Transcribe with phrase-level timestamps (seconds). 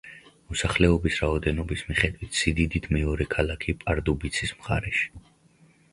[0.53, 5.13] მოსახლეობის რაოდენობის მიხედვით სიდიდით მეორე ქალაქი პარდუბიცის მხარეში.